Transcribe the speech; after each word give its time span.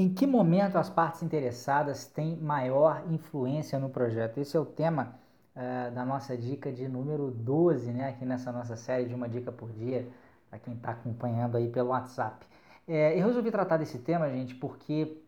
Em 0.00 0.08
que 0.08 0.26
momento 0.26 0.76
as 0.76 0.88
partes 0.88 1.22
interessadas 1.22 2.06
têm 2.06 2.34
maior 2.34 3.04
influência 3.10 3.78
no 3.78 3.90
projeto? 3.90 4.38
Esse 4.38 4.56
é 4.56 4.60
o 4.60 4.64
tema 4.64 5.14
uh, 5.54 5.94
da 5.94 6.06
nossa 6.06 6.34
dica 6.38 6.72
de 6.72 6.88
número 6.88 7.30
12, 7.30 7.92
né? 7.92 8.08
Aqui 8.08 8.24
nessa 8.24 8.50
nossa 8.50 8.76
série 8.76 9.04
de 9.04 9.14
uma 9.14 9.28
dica 9.28 9.52
por 9.52 9.70
dia, 9.72 10.08
para 10.48 10.58
quem 10.58 10.72
está 10.72 10.92
acompanhando 10.92 11.58
aí 11.58 11.68
pelo 11.68 11.90
WhatsApp. 11.90 12.46
É, 12.88 13.20
eu 13.20 13.26
resolvi 13.26 13.50
tratar 13.50 13.76
desse 13.76 13.98
tema, 13.98 14.30
gente, 14.30 14.54
porque 14.54 15.18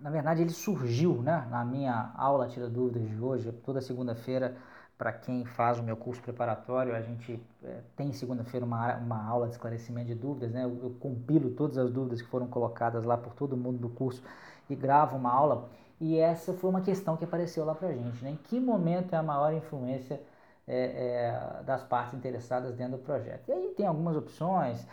na 0.00 0.08
verdade 0.08 0.40
ele 0.40 0.50
surgiu 0.50 1.20
né, 1.20 1.48
na 1.50 1.64
minha 1.64 2.12
aula 2.14 2.46
Tira 2.46 2.70
Dúvidas 2.70 3.08
de 3.08 3.20
hoje, 3.20 3.50
toda 3.64 3.80
segunda-feira 3.80 4.56
para 5.00 5.14
quem 5.14 5.46
faz 5.46 5.78
o 5.78 5.82
meu 5.82 5.96
curso 5.96 6.20
preparatório, 6.20 6.94
a 6.94 7.00
gente 7.00 7.42
é, 7.64 7.78
tem 7.96 8.12
segunda-feira 8.12 8.66
uma, 8.66 8.96
uma 8.96 9.26
aula 9.26 9.46
de 9.46 9.54
esclarecimento 9.54 10.08
de 10.08 10.14
dúvidas, 10.14 10.52
né? 10.52 10.64
Eu, 10.64 10.78
eu, 10.82 10.90
compilo 11.00 11.52
todas 11.52 11.78
as 11.78 11.90
dúvidas 11.90 12.20
que 12.20 12.28
foram 12.28 12.46
colocadas 12.46 13.06
lá 13.06 13.16
por 13.16 13.32
todo 13.32 13.56
mundo 13.56 13.78
do 13.78 13.88
curso 13.88 14.22
e 14.68 14.74
gravo 14.74 15.16
uma 15.16 15.32
aula. 15.32 15.70
E 15.98 16.18
essa 16.18 16.52
foi 16.52 16.68
uma 16.68 16.82
questão 16.82 17.16
que 17.16 17.24
apareceu 17.24 17.64
lá 17.64 17.74
para 17.74 17.88
a 17.88 17.94
gente, 17.94 18.22
né? 18.22 18.32
Em 18.32 18.36
que 18.36 18.60
momento 18.60 19.14
é 19.14 19.16
a 19.16 19.22
maior 19.22 19.54
influência 19.54 20.20
é, 20.68 21.30
é, 21.58 21.62
das 21.62 21.82
partes 21.82 22.12
interessadas 22.12 22.74
dentro 22.74 22.98
do 22.98 23.02
projeto? 23.02 23.48
E 23.48 23.52
aí 23.52 23.68
tem 23.74 23.86
algumas 23.86 24.14
opções, 24.14 24.86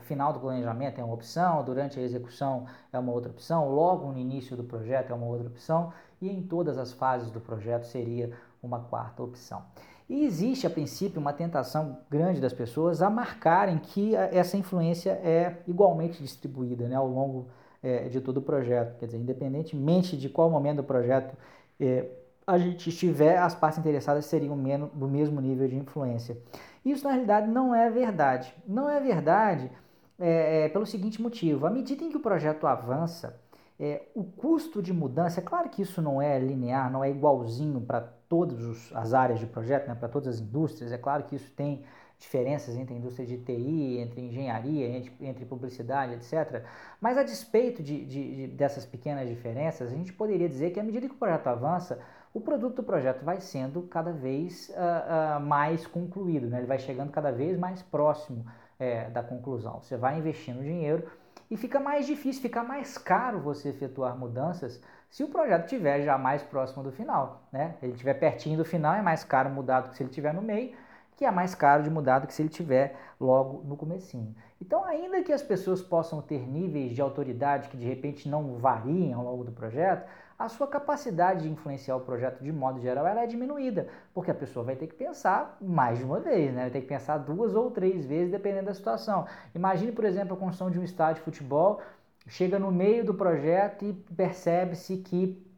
final 0.00 0.34
do 0.34 0.40
planejamento 0.40 1.00
é 1.00 1.04
uma 1.04 1.14
opção, 1.14 1.62
durante 1.64 1.98
a 1.98 2.02
execução 2.02 2.66
é 2.92 2.98
uma 2.98 3.12
outra 3.12 3.30
opção, 3.30 3.68
logo 3.68 4.10
no 4.10 4.18
início 4.18 4.56
do 4.56 4.64
projeto 4.64 5.10
é 5.10 5.14
uma 5.14 5.26
outra 5.26 5.48
opção, 5.48 5.92
e 6.20 6.30
em 6.30 6.42
todas 6.42 6.78
as 6.78 6.92
fases 6.92 7.30
do 7.30 7.40
projeto 7.40 7.84
seria 7.84 8.32
uma 8.62 8.80
quarta 8.80 9.22
opção. 9.22 9.62
E 10.08 10.24
existe, 10.24 10.66
a 10.66 10.70
princípio, 10.70 11.20
uma 11.20 11.32
tentação 11.32 11.98
grande 12.10 12.40
das 12.40 12.52
pessoas 12.52 13.00
a 13.00 13.08
marcarem 13.08 13.78
que 13.78 14.14
essa 14.16 14.56
influência 14.56 15.10
é 15.10 15.62
igualmente 15.68 16.20
distribuída 16.20 16.88
né, 16.88 16.96
ao 16.96 17.06
longo 17.06 17.46
é, 17.80 18.08
de 18.08 18.20
todo 18.20 18.38
o 18.38 18.42
projeto. 18.42 18.98
Quer 18.98 19.06
dizer, 19.06 19.18
independentemente 19.18 20.16
de 20.16 20.28
qual 20.28 20.50
momento 20.50 20.78
do 20.78 20.84
projeto 20.84 21.36
é, 21.78 22.06
a 22.44 22.58
gente 22.58 22.88
estiver, 22.88 23.38
as 23.38 23.54
partes 23.54 23.78
interessadas 23.78 24.26
seriam 24.26 24.56
menos, 24.56 24.90
do 24.92 25.06
mesmo 25.06 25.40
nível 25.40 25.68
de 25.68 25.76
influência. 25.76 26.36
Isso, 26.84 27.04
na 27.04 27.10
realidade, 27.10 27.48
não 27.48 27.72
é 27.72 27.88
verdade. 27.88 28.52
Não 28.66 28.90
é 28.90 28.98
verdade 28.98 29.70
é, 30.18 30.64
é 30.64 30.68
pelo 30.68 30.86
seguinte 30.86 31.22
motivo: 31.22 31.66
à 31.66 31.70
medida 31.70 32.02
em 32.02 32.10
que 32.10 32.16
o 32.16 32.20
projeto 32.20 32.66
avança, 32.66 33.40
é, 33.80 34.02
o 34.14 34.22
custo 34.22 34.82
de 34.82 34.92
mudança, 34.92 35.40
é 35.40 35.42
claro 35.42 35.70
que 35.70 35.80
isso 35.80 36.02
não 36.02 36.20
é 36.20 36.38
linear, 36.38 36.92
não 36.92 37.02
é 37.02 37.10
igualzinho 37.10 37.80
para 37.80 38.02
todas 38.28 38.92
as 38.94 39.14
áreas 39.14 39.40
de 39.40 39.46
projeto, 39.46 39.88
né, 39.88 39.94
para 39.94 40.08
todas 40.08 40.34
as 40.34 40.40
indústrias, 40.40 40.92
é 40.92 40.98
claro 40.98 41.24
que 41.24 41.34
isso 41.34 41.50
tem 41.52 41.82
diferenças 42.18 42.76
entre 42.76 42.94
a 42.94 42.98
indústria 42.98 43.26
de 43.26 43.38
TI, 43.38 43.96
entre 43.98 44.20
engenharia, 44.20 44.86
entre, 44.86 45.12
entre 45.22 45.46
publicidade, 45.46 46.12
etc. 46.12 46.62
Mas 47.00 47.16
a 47.16 47.22
despeito 47.22 47.82
de, 47.82 48.04
de, 48.04 48.36
de, 48.36 48.46
dessas 48.48 48.84
pequenas 48.84 49.26
diferenças, 49.26 49.90
a 49.90 49.96
gente 49.96 50.12
poderia 50.12 50.46
dizer 50.46 50.70
que 50.70 50.78
à 50.78 50.82
medida 50.82 51.08
que 51.08 51.14
o 51.14 51.18
projeto 51.18 51.46
avança, 51.46 51.98
o 52.34 52.40
produto 52.40 52.76
do 52.76 52.82
projeto 52.82 53.24
vai 53.24 53.40
sendo 53.40 53.82
cada 53.84 54.12
vez 54.12 54.68
uh, 54.68 55.38
uh, 55.38 55.40
mais 55.40 55.86
concluído, 55.86 56.46
né? 56.48 56.58
ele 56.58 56.66
vai 56.66 56.78
chegando 56.78 57.10
cada 57.10 57.32
vez 57.32 57.58
mais 57.58 57.82
próximo 57.82 58.44
é, 58.78 59.08
da 59.08 59.22
conclusão. 59.22 59.80
Você 59.80 59.96
vai 59.96 60.18
investindo 60.18 60.62
dinheiro 60.62 61.06
e 61.50 61.56
fica 61.56 61.80
mais 61.80 62.06
difícil, 62.06 62.40
fica 62.40 62.62
mais 62.62 62.96
caro 62.96 63.40
você 63.40 63.70
efetuar 63.70 64.16
mudanças 64.16 64.80
se 65.10 65.24
o 65.24 65.28
projeto 65.28 65.64
estiver 65.64 66.02
já 66.02 66.16
mais 66.16 66.42
próximo 66.42 66.84
do 66.84 66.92
final. 66.92 67.48
Né? 67.50 67.74
Ele 67.82 67.92
estiver 67.92 68.14
pertinho 68.14 68.56
do 68.56 68.64
final, 68.64 68.94
é 68.94 69.02
mais 69.02 69.24
caro 69.24 69.50
mudar 69.50 69.80
do 69.80 69.88
que 69.90 69.96
se 69.96 70.02
ele 70.02 70.10
estiver 70.10 70.32
no 70.32 70.40
meio, 70.40 70.76
que 71.20 71.26
é 71.26 71.30
mais 71.30 71.54
caro 71.54 71.82
de 71.82 71.90
mudar 71.90 72.20
do 72.20 72.26
que 72.26 72.32
se 72.32 72.40
ele 72.40 72.48
estiver 72.48 72.96
logo 73.20 73.62
no 73.68 73.76
comecinho. 73.76 74.34
Então, 74.58 74.82
ainda 74.86 75.22
que 75.22 75.34
as 75.34 75.42
pessoas 75.42 75.82
possam 75.82 76.22
ter 76.22 76.48
níveis 76.48 76.92
de 76.92 77.02
autoridade 77.02 77.68
que 77.68 77.76
de 77.76 77.84
repente 77.84 78.26
não 78.26 78.56
variem 78.56 79.12
ao 79.12 79.22
longo 79.22 79.44
do 79.44 79.52
projeto, 79.52 80.08
a 80.38 80.48
sua 80.48 80.66
capacidade 80.66 81.42
de 81.42 81.50
influenciar 81.50 81.96
o 81.96 82.00
projeto 82.00 82.42
de 82.42 82.50
modo 82.50 82.80
geral 82.80 83.06
ela 83.06 83.20
é 83.20 83.26
diminuída, 83.26 83.86
porque 84.14 84.30
a 84.30 84.34
pessoa 84.34 84.64
vai 84.64 84.76
ter 84.76 84.86
que 84.86 84.94
pensar 84.94 85.58
mais 85.60 85.98
de 85.98 86.04
uma 86.06 86.20
vez, 86.20 86.54
né? 86.54 86.62
vai 86.62 86.70
ter 86.70 86.80
que 86.80 86.86
pensar 86.86 87.18
duas 87.18 87.54
ou 87.54 87.70
três 87.70 88.06
vezes 88.06 88.30
dependendo 88.30 88.68
da 88.68 88.74
situação. 88.74 89.26
Imagine, 89.54 89.92
por 89.92 90.06
exemplo, 90.06 90.32
a 90.32 90.38
construção 90.38 90.70
de 90.70 90.80
um 90.80 90.82
estádio 90.82 91.16
de 91.16 91.20
futebol, 91.20 91.82
chega 92.26 92.58
no 92.58 92.72
meio 92.72 93.04
do 93.04 93.12
projeto 93.12 93.84
e 93.84 93.92
percebe-se 93.92 94.96
que 94.96 95.49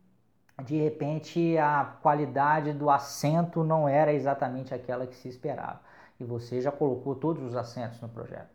de 0.65 0.77
repente 0.77 1.57
a 1.59 1.97
qualidade 2.03 2.73
do 2.73 2.91
assento 2.91 3.65
não 3.65 3.89
era 3.89 4.13
exatamente 4.13 4.75
aquela 4.75 5.07
que 5.07 5.17
se 5.17 5.29
esperava. 5.29 5.81
E 6.21 6.25
você 6.25 6.61
já 6.61 6.71
colocou 6.71 7.15
todos 7.15 7.43
os 7.43 7.57
assentos 7.57 8.01
no 8.01 8.09
projeto, 8.09 8.51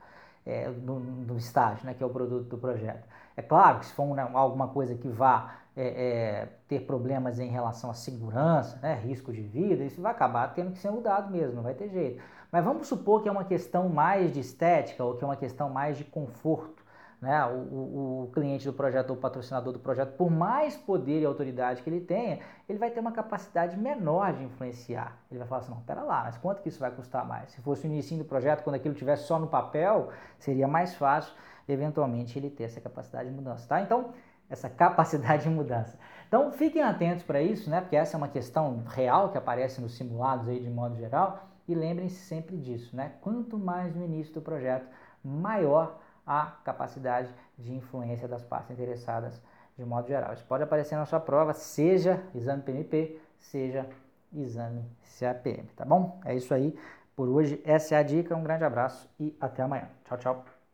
é, 0.46 0.70
no, 0.70 1.00
no 1.00 1.38
estágio, 1.38 1.86
né, 1.86 1.94
que 1.94 2.04
é 2.04 2.06
o 2.06 2.10
produto 2.10 2.48
do 2.48 2.58
projeto. 2.58 3.06
É 3.36 3.42
claro 3.42 3.80
que 3.80 3.88
se 3.88 3.94
for 3.94 4.04
uma, 4.04 4.22
alguma 4.34 4.68
coisa 4.70 4.96
que 4.96 5.08
vá 5.08 5.56
é, 5.76 5.88
é, 5.88 6.50
ter 6.68 6.82
problemas 6.82 7.40
em 7.40 7.50
relação 7.50 7.90
à 7.90 7.94
segurança, 7.94 8.80
né, 8.82 8.96
risco 8.96 9.34
de 9.34 9.42
vida, 9.42 9.84
isso 9.84 10.02
vai 10.02 10.12
acabar 10.12 10.54
tendo 10.54 10.72
que 10.72 10.80
ser 10.80 10.92
mudado 10.92 11.32
mesmo, 11.32 11.56
não 11.56 11.64
vai 11.64 11.74
ter 11.74 11.90
jeito. 11.90 12.24
Mas 12.52 12.64
vamos 12.64 12.88
supor 12.88 13.22
que 13.22 13.30
é 13.30 13.32
uma 13.32 13.44
questão 13.44 13.90
mais 13.90 14.32
de 14.34 14.40
estética 14.40 15.04
ou 15.04 15.16
que 15.16 15.24
é 15.24 15.28
uma 15.28 15.36
questão 15.36 15.70
mais 15.70 15.98
de 15.98 16.06
conforto 16.06 16.87
né, 17.22 17.46
o, 17.46 17.50
o, 17.50 18.24
o, 18.24 18.32
cliente 18.32 18.66
do 18.66 18.74
projeto, 18.74 19.12
o 19.12 19.16
patrocinador 19.16 19.74
do 19.74 19.80
projeto, 19.80 20.16
por 20.16 20.30
mais 20.30 20.78
poder 20.78 21.22
e 21.22 21.26
autoridade 21.26 21.82
que 21.82 21.90
ele 21.90 22.02
tenha, 22.02 22.40
ele 22.70 22.78
vai 22.78 22.92
ter 22.92 23.00
uma 23.00 23.12
capacidade 23.12 23.76
menor 23.76 24.34
de 24.34 24.44
influenciar. 24.44 25.18
Ele 25.30 25.40
vai 25.40 25.48
falar 25.48 25.62
assim, 25.62 25.72
não, 25.72 25.82
pera 25.82 26.04
lá, 26.04 26.24
mas 26.26 26.38
quanto 26.38 26.62
que 26.62 26.70
isso 26.70 26.80
vai 26.80 26.92
custar 26.92 27.26
mais? 27.28 27.52
Se 27.52 27.62
fosse 27.62 27.88
o 27.88 27.88
início 27.88 28.16
do 28.18 28.26
projeto, 28.26 28.64
quando 28.64 28.76
aquilo 28.76 28.94
estivesse 28.94 29.24
só 29.24 29.40
no 29.40 29.48
papel, 29.48 30.10
seria 30.38 30.68
mais 30.68 30.94
fácil, 30.94 31.34
eventualmente, 31.68 32.38
ele 32.38 32.52
ter 32.52 32.66
essa 32.66 32.80
capacidade 32.80 33.30
de 33.30 33.36
mudança, 33.36 33.68
tá? 33.68 33.82
Então, 33.82 34.14
essa 34.50 34.70
capacidade 34.70 35.44
de 35.44 35.50
mudança. 35.50 35.98
Então, 36.28 36.52
fiquem 36.52 36.84
atentos 36.84 37.24
para 37.24 37.42
isso, 37.42 37.70
né, 37.70 37.82
porque 37.82 37.96
essa 37.96 38.16
é 38.16 38.18
uma 38.18 38.28
questão 38.28 38.84
real 38.88 39.30
que 39.32 39.38
aparece 39.38 39.82
nos 39.82 39.98
simulados 39.98 40.48
aí 40.48 40.60
de 40.60 40.70
modo 40.70 40.96
geral, 40.96 41.48
e 41.68 41.76
lembrem-se 41.76 42.16
sempre 42.16 42.56
disso, 42.56 42.96
né? 42.96 43.14
Quanto 43.20 43.58
mais 43.58 43.94
no 43.94 44.06
início 44.06 44.34
do 44.34 44.42
projeto, 44.42 44.88
maior 45.22 46.00
a 46.28 46.58
capacidade 46.64 47.34
de 47.58 47.74
influência 47.74 48.28
das 48.28 48.44
partes 48.44 48.72
interessadas 48.72 49.42
de 49.78 49.86
modo 49.86 50.08
geral. 50.08 50.34
Isso 50.34 50.46
pode 50.46 50.64
aparecer 50.64 50.96
na 50.96 51.06
sua 51.06 51.20
prova, 51.20 51.54
seja 51.54 52.24
exame 52.36 52.64
PMP, 52.64 53.20
seja 53.38 53.88
exame 54.34 54.84
CAPM, 55.20 55.68
tá 55.76 55.86
bom? 55.86 56.20
É 56.26 56.36
isso 56.36 56.54
aí 56.54 56.78
por 57.16 57.30
hoje. 57.30 57.62
Essa 57.64 57.96
é 57.96 57.98
a 57.98 58.04
dica. 58.04 58.36
Um 58.36 58.44
grande 58.44 58.64
abraço 58.64 59.10
e 59.20 59.36
até 59.40 59.64
amanhã. 59.64 59.90
Tchau, 60.06 60.18
tchau. 60.18 60.57